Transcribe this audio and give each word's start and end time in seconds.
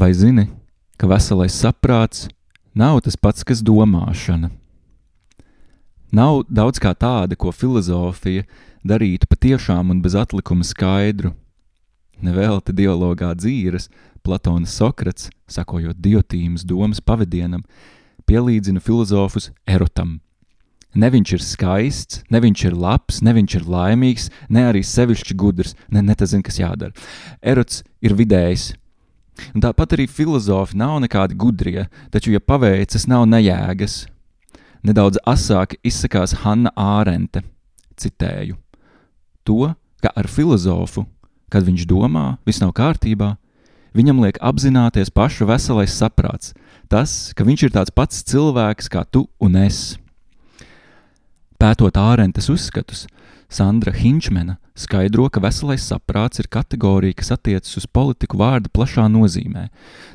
Vai 0.00 0.14
zini, 0.16 0.46
ka 0.96 1.04
veselais 1.04 1.52
saprāts 1.52 2.22
nav 2.72 3.02
tas 3.04 3.18
pats, 3.20 3.44
kas 3.44 3.60
domāšana? 3.60 4.48
Nav 6.08 6.46
daudz 6.48 6.80
kā 6.80 6.94
tāda, 6.96 7.36
ko 7.36 7.52
filozofija 7.52 8.46
darītu 8.80 9.28
patiešām 9.28 9.92
un 9.92 10.00
bez 10.00 10.16
atlikuma 10.16 10.64
skaidru. 10.64 11.34
Nevelti 12.16 12.72
dialogā 12.80 13.34
dzīves, 13.36 13.90
Platona 14.24 14.64
Sokrats, 14.64 15.28
sakojot 15.44 16.00
Diotīmas 16.00 16.64
domas 16.64 17.04
pavadienam, 17.04 17.68
pielīdzina 18.24 18.80
filozofus 18.80 19.50
erotam. 19.68 20.22
Ne 20.96 21.12
viņš 21.12 21.36
ir 21.36 21.44
skaists, 21.44 22.24
ne 22.32 22.40
viņš 22.40 22.70
ir 22.70 22.82
labs, 22.88 23.20
ne 23.20 23.36
viņš 23.36 23.60
ir 23.60 23.68
laimīgs, 23.76 24.30
ne 24.48 24.64
arī 24.72 24.80
sevišķi 24.80 25.36
gudrs, 25.36 25.76
ne, 25.92 26.00
ne 26.00 26.16
tas 26.16 26.32
zina, 26.32 26.46
kas 26.48 26.56
jādara. 26.56 26.96
Erots 27.44 27.84
ir 28.00 28.16
vidējs. 28.16 28.72
Un 29.54 29.64
tāpat 29.64 29.96
arī 29.96 30.06
filozofi 30.10 30.78
nav 30.78 30.98
nekādi 31.04 31.36
gudrie, 31.38 31.86
taču, 32.12 32.32
ja 32.34 32.40
paveicas, 32.40 33.06
nav 33.10 33.26
nejēgas. 33.30 34.04
Nedaudz 34.86 35.20
asāk 35.28 35.76
izsakās 35.84 36.38
Hanna 36.44 36.72
Ārente, 36.76 37.42
citēju: 38.00 38.56
To, 39.44 39.74
ka 40.00 40.12
ar 40.16 40.28
filozofu, 40.28 41.04
kad 41.52 41.66
viņš 41.66 41.84
domā, 41.90 42.38
viss 42.48 42.62
nav 42.62 42.72
kārtībā, 42.76 43.34
viņam 43.96 44.22
liek 44.24 44.38
apzināties 44.40 45.12
pašu 45.12 45.48
veselais 45.50 45.92
saprāts, 45.92 46.54
tas, 46.88 47.32
ka 47.36 47.44
viņš 47.44 47.66
ir 47.66 47.74
tāds 47.74 47.92
pats 47.94 48.22
cilvēks 48.30 48.88
kā 48.92 49.04
tu 49.04 49.26
un 49.42 49.58
es. 49.60 49.98
Pētot 51.60 51.98
ārentes 52.00 52.48
uzskatus, 52.48 53.04
Sandra 53.50 53.90
Hinčmena 53.90 54.60
skaidro, 54.78 55.26
ka 55.26 55.42
veselais 55.42 55.82
saprāts 55.82 56.38
ir 56.38 56.46
kategorija, 56.46 57.16
kas 57.18 57.32
attiecas 57.34 57.76
uz 57.80 57.86
politiku 57.90 58.38
vārda 58.38 58.70
plašā 58.70 59.08
nozīmē. 59.10 59.66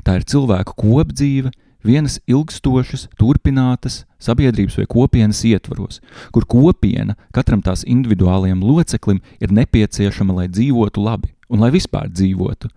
Tā 0.06 0.16
ir 0.16 0.24
cilvēku 0.24 0.72
kopdzīve, 0.80 1.52
vienas 1.86 2.16
ilgstošas, 2.26 3.06
turpinātas 3.20 4.04
sabiedrības 4.22 4.78
vai 4.80 4.86
kopienas 4.90 5.44
ietvaros, 5.46 6.00
kur 6.34 6.48
kopiena 6.48 7.18
katram 7.36 7.62
tās 7.62 7.84
individuālajam 7.84 8.64
loceklim 8.64 9.20
ir 9.38 9.54
nepieciešama, 9.54 10.40
lai 10.40 10.48
dzīvotu 10.48 11.04
labi 11.04 11.34
un 11.52 11.62
lai 11.62 11.70
vispār 11.74 12.08
dzīvotu. 12.10 12.72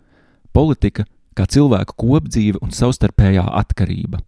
Politika 0.54 1.08
kā 1.38 1.48
cilvēku 1.48 1.96
kopdzīve 2.04 2.62
un 2.62 2.76
savstarpējā 2.76 3.46
atkarība. 3.64 4.20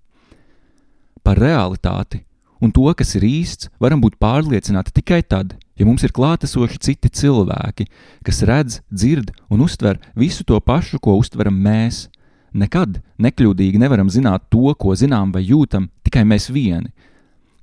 Par 1.22 1.38
realitāti 1.38 2.24
un 2.62 2.72
to, 2.74 2.88
kas 2.98 3.16
ir 3.18 3.26
īsts, 3.28 3.70
varam 3.82 4.02
būt 4.02 4.18
pārliecināti 4.22 4.94
tikai 5.02 5.22
tad, 5.26 5.58
ja 5.82 5.88
mums 5.88 6.06
ir 6.06 6.14
klātesoši 6.14 6.80
citi 6.86 7.10
cilvēki, 7.22 7.88
kas 8.26 8.44
redz, 8.48 8.80
dzird 8.94 9.34
un 9.50 9.64
uztver 9.66 10.00
visu 10.18 10.46
to 10.48 10.60
pašu, 10.62 11.02
ko 11.02 11.18
uztveram 11.18 11.58
mēs. 11.58 12.06
Nekad 12.54 13.00
nekļūdīgi 13.22 13.80
nevaram 13.82 14.12
zināt 14.12 14.50
to, 14.52 14.70
ko 14.78 14.94
zinām 15.00 15.32
vai 15.34 15.42
jūtam 15.48 15.90
tikai 16.06 16.26
mēs 16.28 16.50
vieni. 16.52 16.92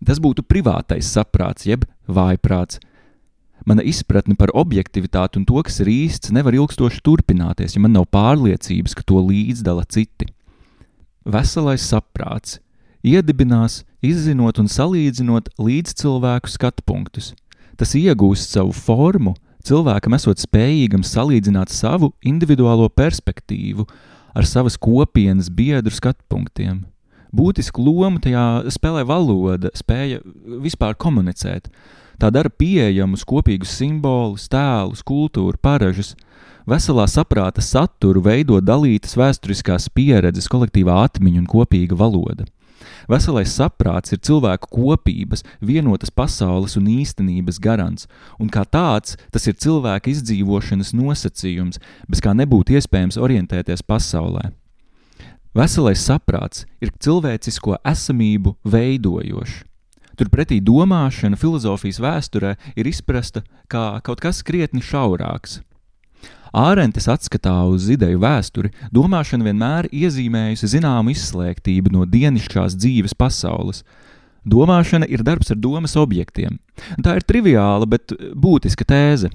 Tas 0.05 0.21
būtu 0.23 0.45
privātais 0.47 1.11
saprāts, 1.13 1.67
jeb 1.69 1.85
vājprāts. 2.09 2.81
Mana 3.69 3.83
izpratne 3.85 4.37
par 4.39 4.53
objektivitāti 4.57 5.41
un 5.41 5.45
to, 5.45 5.61
kas 5.67 5.81
ir 5.83 5.91
īsts, 5.93 6.33
nevar 6.33 6.57
ilgstoši 6.57 7.03
turpināties, 7.05 7.75
ja 7.77 7.83
man 7.85 7.93
nav 7.93 8.07
pārliecības, 8.15 8.95
ka 8.97 9.05
to 9.05 9.21
līdzdala 9.29 9.85
citi. 9.91 10.31
Veselais 11.29 11.85
saprāts 11.85 12.57
iedibinās, 13.05 13.83
izzinot 14.03 14.59
un 14.63 14.71
salīdzinot 14.71 15.53
līdzcilvēku 15.61 16.51
skatu 16.51 16.87
punktus. 16.87 17.35
Tas 17.79 17.95
iegūst 17.95 18.57
savu 18.57 18.73
formu, 18.75 19.37
cilvēkam 19.62 20.17
esot 20.17 20.41
spējīgam 20.43 21.05
salīdzināt 21.07 21.71
savu 21.71 22.11
individuālo 22.27 22.89
perspektīvu 22.91 23.87
ar 24.34 24.47
savas 24.51 24.75
kopienas 24.81 25.47
biedru 25.51 25.95
skatu 25.95 26.25
punktiem. 26.31 26.83
Būtisku 27.34 27.84
lomu 27.84 28.19
tajā 28.25 28.65
spēlē 28.73 29.05
valoda, 29.06 29.71
spēja 29.77 30.19
vispār 30.65 30.97
komunicēt. 30.99 31.69
Tā 32.19 32.33
dara 32.34 32.51
pieejamus 32.51 33.22
kopīgus 33.28 33.77
simbolus, 33.78 34.49
tēlus, 34.50 35.05
kultūru, 35.06 35.55
paražas. 35.62 36.16
Veselā 36.69 37.06
saprāta 37.06 37.62
saturu 37.62 38.25
veido 38.25 38.59
dalītas 38.60 39.15
vēsturiskās 39.16 39.87
pieredzes, 39.95 40.50
kolektīvā 40.50 40.99
atmiņa 41.06 41.45
un 41.45 41.47
kopīga 41.49 41.97
valoda. 41.97 42.49
Veselais 43.10 43.53
saprāts 43.54 44.15
ir 44.15 44.22
cilvēku 44.25 44.71
kopības, 44.72 45.44
vienotas 45.60 46.10
pasaules 46.10 46.76
un 46.81 46.88
īstenības 46.93 47.60
garants, 47.62 48.09
un 48.38 48.50
kā 48.53 48.65
tāds 48.65 49.16
tas 49.32 49.47
ir 49.47 49.59
cilvēka 49.59 50.12
izdzīvošanas 50.12 50.94
nosacījums, 50.97 51.81
bez 52.09 52.25
kā 52.25 52.34
nebūtu 52.37 52.78
iespējams 52.78 53.21
orientēties 53.21 53.84
pasaulē. 53.87 54.50
Veselais 55.56 56.03
saprāts 56.04 56.66
ir 56.84 56.93
cilvēcisko 57.03 57.81
esamību 57.88 58.54
veidojošs. 58.69 59.65
Turpretī 60.19 60.59
domāšana 60.59 61.38
filozofijas 61.38 62.00
vēsturē 62.03 62.56
ir 62.75 62.88
izprasta 62.91 63.44
kā 63.71 64.00
kaut 64.03 64.19
kas 64.19 64.43
krietni 64.43 64.82
šaurāks, 64.82 65.60
Ārentes 66.56 67.09
atskatā 67.10 67.54
uz 67.69 67.88
ideju 67.92 68.20
vēsturi, 68.22 68.72
domāšana 68.94 69.48
vienmēr 69.48 69.88
iezīmējusi 69.92 70.70
zināmu 70.75 71.12
izslēgtību 71.12 71.92
no 71.92 72.06
dienišķās 72.09 72.76
dzīves 72.78 73.16
pasaules. 73.19 73.82
Domāšana 74.48 75.09
ir 75.10 75.25
darbs 75.26 75.53
ar 75.53 75.59
domas 75.60 75.97
objektiem. 76.00 76.59
Tā 77.04 77.19
ir 77.19 77.26
triviāla, 77.28 77.88
bet 77.88 78.14
būtiska 78.32 78.86
tēze. 78.88 79.31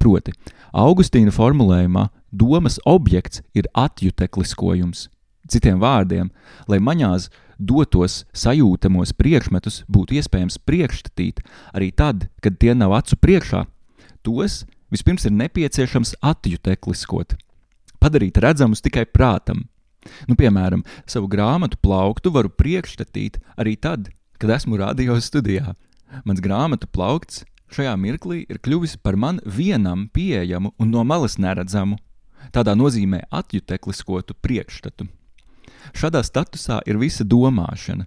Proti, 0.00 0.34
Augustīna 0.72 1.32
formulējumā 1.32 2.08
domas 2.32 2.78
objekts 2.88 3.42
ir 3.56 3.68
atjutekliskojums. 3.74 5.08
Citiem 5.50 5.80
vārdiem, 5.82 6.28
lai 6.70 6.78
maņās 6.78 7.28
dotos 7.58 8.24
sajūtamos 8.36 9.12
priekšmetus 9.18 9.82
būtu 9.90 10.16
iespējams 10.20 10.60
priekšstatīt 10.64 11.42
arī 11.74 11.90
tad, 11.92 12.28
kad 12.44 12.56
tie 12.60 12.74
nav 12.76 12.94
acu 13.00 13.18
priekšā, 13.20 13.64
tos 14.24 14.62
vispirms 14.92 15.26
ir 15.28 15.34
nepieciešams 15.36 16.16
atjutekliskot, 16.22 17.36
padarīt 18.02 18.40
redzamus 18.42 18.82
tikai 18.84 19.06
prātam. 19.06 19.66
Nu, 20.28 20.36
piemēram, 20.38 20.82
savu 21.08 21.28
grāmatu 21.28 21.76
plauktu 21.82 22.32
varu 22.32 22.48
priekšstatīt 22.48 23.38
arī 23.60 23.76
tad, 23.76 24.08
kad 24.40 24.54
esmu 24.56 24.80
radio 24.80 25.18
studijā. 25.20 25.74
Mans 26.24 26.40
grāmatu 26.42 26.88
plaukts 26.90 27.44
šajā 27.70 27.92
mirklī 28.00 28.42
ir 28.48 28.58
kļuvis 28.64 28.96
par 29.04 29.18
man 29.20 29.38
vienam 29.44 30.08
pieejamu 30.08 30.72
un 30.80 30.90
no 30.90 31.04
malas 31.04 31.36
neredzamu, 31.38 32.00
tādā 32.54 32.74
nozīmē 32.74 33.26
atjutekliskotu 33.30 34.34
priekšstatu. 34.40 35.06
Šādā 35.96 36.22
statusā 36.24 36.80
ir 36.88 36.98
visa 37.00 37.24
domāšana. 37.24 38.06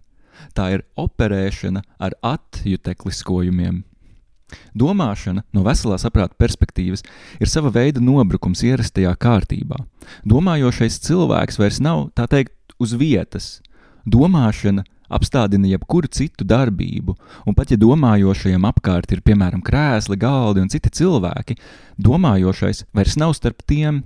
Tā 0.57 0.65
ir 0.75 0.83
operēšana 0.99 1.83
ar 2.01 2.15
atjutekliskojumiem. 2.25 3.83
Domāšana 4.77 5.43
no 5.53 5.63
veselā 5.65 5.99
saprāta 6.01 6.37
perspektīvas 6.39 7.05
ir 7.39 7.51
sava 7.51 7.71
veida 7.73 8.01
nobrukums 8.03 8.63
ierastajā 8.65 9.13
kārtībā. 9.19 9.81
Domājošais 10.27 10.99
cilvēks 11.05 11.59
vairs 11.61 11.79
nav 11.83 12.09
tā 12.17 12.27
teikt 12.31 12.75
uz 12.79 12.95
vietas. 12.97 13.61
Domāšana 14.05 14.83
apstādina 15.13 15.69
jebkuru 15.69 16.09
citu 16.11 16.45
darbību, 16.47 17.15
un 17.47 17.55
pat 17.57 17.73
ja 17.73 17.77
domājošajam 17.79 18.65
apkārt 18.69 19.13
ir 19.13 19.21
piemēram 19.25 19.61
krēsli, 19.65 20.17
galdi 20.19 20.63
un 20.63 20.71
citi 20.73 20.91
cilvēki, 21.01 21.57
domājošais 22.01 22.85
vairs 22.95 23.19
nav 23.21 23.35
starp 23.37 23.61
tiem. 23.69 24.03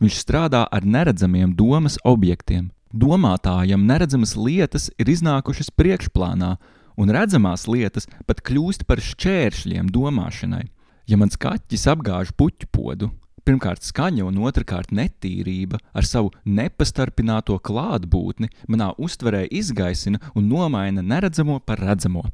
Viņš 0.00 0.20
strādā 0.22 0.64
ar 0.72 0.84
neredzamiem 0.84 1.52
domas 1.56 1.98
objektiem. 2.08 2.70
Domātājam 2.90 3.84
neredzamas 3.86 4.32
lietas 4.34 4.88
ir 4.98 5.10
iznākušas 5.12 5.68
priekšplānā, 5.76 6.56
un 7.00 7.12
redzamās 7.14 7.64
lietas 7.70 8.08
pat 8.28 8.42
kļūst 8.44 8.84
par 8.88 9.00
šķēršļiem 9.00 9.88
domāšanai. 9.94 10.66
Ja 11.08 11.18
mans 11.18 11.38
kaķis 11.40 11.88
apgāž 11.90 12.34
puķu 12.38 12.68
podu, 12.70 13.08
pirmkārt 13.46 13.82
skaņa 13.86 14.26
un 14.28 14.42
otrkārt 14.46 14.92
netīrība 14.94 15.80
ar 15.96 16.06
savu 16.06 16.30
nepastarpināto 16.44 17.56
klātbūtni 17.66 18.50
manā 18.68 18.92
uztverē 19.00 19.46
izgaisina 19.48 20.20
un 20.34 20.46
nomaina 20.52 21.02
neredzamo 21.02 21.58
par 21.64 21.82
redzamo. 21.82 22.26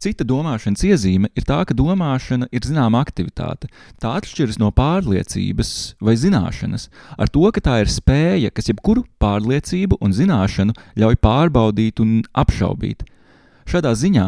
Cita 0.00 0.24
domāšanas 0.24 0.80
iezīme 0.88 1.28
ir 1.36 1.44
tā, 1.44 1.58
ka 1.68 1.76
domāšana 1.76 2.46
ir 2.56 2.64
zināma 2.64 3.02
aktivitāte. 3.04 3.68
Tā 4.00 4.14
atšķiras 4.16 4.56
no 4.56 4.70
pārliecības 4.72 5.72
vai 6.00 6.14
zināšanas, 6.16 6.86
ar 7.20 7.28
to, 7.28 7.44
ka 7.52 7.60
tā 7.66 7.74
ir 7.82 7.92
spēja, 7.92 8.48
kas 8.48 8.72
jebkuru 8.72 9.04
pārliecību 9.20 10.00
un 10.00 10.16
zināšanu 10.16 10.72
ļauj 10.96 11.20
pārbaudīt 11.20 12.00
un 12.00 12.22
apšaubīt. 12.32 13.04
Šādā 13.70 13.92
ziņā 13.94 14.24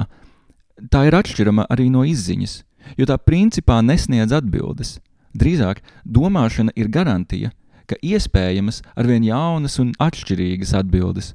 tā 0.92 1.06
ir 1.08 1.16
atšķirama 1.18 1.66
arī 1.72 1.88
no 1.90 2.04
izziņas, 2.06 2.60
jo 2.98 3.06
tā 3.10 3.16
principā 3.18 3.80
nesniedz 3.82 4.34
atbildes. 4.36 5.00
Drīzāk 5.34 5.80
domāšana 6.04 6.74
ir 6.78 6.90
garantija, 6.92 7.50
ka 7.90 7.98
iespējamas 7.98 8.82
arvien 8.94 9.24
jaunas 9.26 9.80
un 9.82 9.90
atšķirīgas 9.98 10.76
atbildes. 10.78 11.32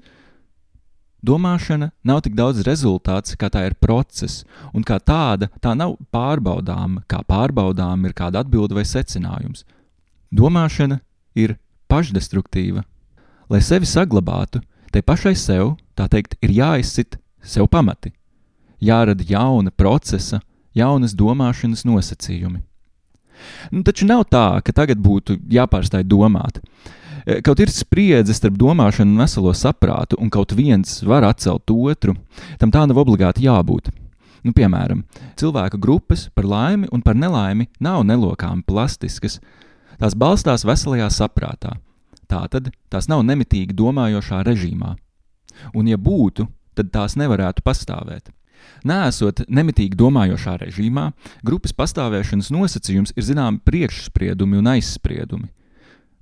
Domāšana 1.28 1.90
nav 2.08 2.22
tik 2.24 2.38
daudz 2.38 2.62
rezultāts, 2.64 3.36
kā 3.36 3.50
tā 3.52 3.66
ir 3.68 3.76
process, 3.82 4.46
un 4.72 4.86
kā 4.88 5.00
tāda 5.02 5.50
tā 5.60 5.74
nav 5.76 5.98
pārbaudāma, 6.14 7.04
kā 7.10 7.24
pārbaudāma 7.28 8.08
ir 8.08 8.16
kāda 8.16 8.46
atbilde 8.46 8.78
vai 8.78 8.86
secinājums. 8.88 9.66
Domāšana 10.32 11.02
ir 11.36 11.58
pašdestruktīva. 11.90 12.86
lai 13.50 13.62
sevi 13.64 13.88
saglabātu, 13.88 14.60
tai 14.92 15.02
pašai 15.02 15.32
sev, 15.36 15.78
tā 15.96 16.10
teikt, 16.12 16.36
ir 16.44 16.52
jāizsit 16.52 17.16
sev 17.44 17.68
pamati, 17.72 18.12
jārada 18.82 19.26
jauna 19.28 19.72
procesa, 19.72 20.42
jaunas 20.76 21.16
domāšanas 21.18 21.86
nosacījumi. 21.88 22.62
Nu, 23.72 23.84
taču 23.86 24.08
nav 24.10 24.26
tā, 24.32 24.62
ka 24.66 24.74
tagad 24.74 25.02
būtu 25.02 25.38
jāpārstāj 25.52 26.06
domāt. 26.10 26.60
E, 27.28 27.40
kaut 27.46 27.60
ir 27.62 27.72
spriedze 27.74 28.34
starp 28.34 28.58
domāšanu 28.58 29.14
un 29.14 29.22
veselo 29.22 29.54
saprātu, 29.54 30.18
un 30.22 30.32
kaut 30.34 30.56
viens 30.58 31.02
var 31.06 31.28
atcelt 31.28 31.70
otru, 31.74 32.16
tam 32.58 32.74
tā 32.74 32.86
nav 32.88 33.02
obligāti 33.04 33.46
jābūt. 33.46 33.92
Nu, 34.46 34.54
piemēram, 34.56 35.02
cilvēku 35.36 35.80
grupas 35.82 36.28
par 36.34 36.46
laimi 36.48 36.88
un 36.94 37.02
par 37.04 37.18
nelaimi 37.20 37.68
nav 37.84 38.06
nelokāmi 38.08 38.64
plastiskas. 38.68 39.42
Tās 39.98 40.14
balstās 40.16 40.64
veselajā 40.68 41.10
saprātā. 41.12 41.74
Tātad 42.30 42.70
tās 42.92 43.08
nav 43.10 43.24
nemitīgi 43.26 43.76
domājošā 43.76 44.44
režīmā. 44.46 44.94
Un, 45.74 45.88
ja 45.90 45.98
būtu, 45.98 46.46
tad 46.78 46.94
tās 46.94 47.18
nevarētu 47.20 47.66
pastāvēt. 47.66 48.32
Nēsot 48.88 49.44
nemitīgi 49.50 49.98
domājošā 49.98 50.58
režīmā, 50.62 51.10
grupas 51.46 51.74
pastāvēšanas 51.78 52.52
nosacījums 52.54 53.14
ir 53.18 53.26
zināmi 53.26 53.62
priekšspriedumi 53.66 54.60
un 54.60 54.74
aizspriedumi. 54.76 55.50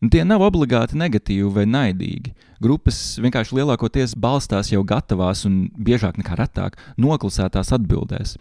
Un 0.03 0.11
tie 0.11 0.21
nav 0.27 0.43
obligāti 0.45 0.97
negatīvi 0.99 1.47
vai 1.55 1.63
naidīgi. 1.65 2.33
Grupas 2.61 3.17
vienkārši 3.23 3.57
lielākoties 3.57 4.15
balstās 4.19 4.69
jau 4.73 4.83
gatavās 4.87 5.45
un 5.47 5.65
biežāk 5.75 6.19
nekā 6.19 6.37
retāk 6.39 6.77
noklusētās 7.01 7.71
atbildēs. 7.75 8.35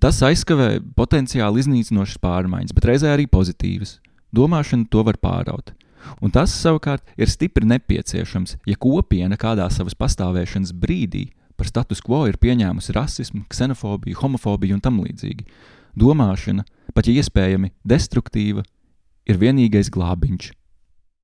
Tas 0.00 0.20
aizkavē 0.22 0.76
potenciāli 0.94 1.64
iznīcinošas 1.64 2.20
pārmaiņas, 2.22 2.74
bet 2.76 2.86
reizē 2.86 3.10
arī 3.16 3.26
pozitīvas. 3.26 3.96
Domāšana 4.36 4.86
to 4.92 5.02
var 5.08 5.18
pāraut. 5.18 5.72
Un 6.20 6.32
tas 6.34 6.52
savukārt 6.54 7.04
ir 7.20 7.30
stipri 7.30 7.68
nepieciešams, 7.68 8.56
ja 8.66 8.76
kopiena 8.80 9.38
kādā 9.40 9.68
savas 9.72 9.96
pastāvēšanas 9.98 10.72
brīdī 10.76 11.28
par 11.56 11.68
status 11.68 12.00
quo 12.00 12.22
ir 12.28 12.38
pieņēmusi 12.40 12.94
rasismu, 12.96 13.44
ksenofobiju, 13.52 14.16
homofobiju 14.22 14.78
un 14.78 14.84
tam 14.84 15.02
līdzīgi. 15.04 15.44
Domāšana, 16.00 16.64
pat 16.94 17.10
ja 17.10 17.20
iespējami 17.20 17.74
destruktīva, 17.84 18.64
ir 19.28 19.40
vienīgais 19.40 19.92
glābiņš. 19.92 20.54